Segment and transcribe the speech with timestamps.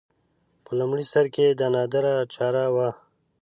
[0.63, 2.89] په لومړي سر کې دا نادره چاره وه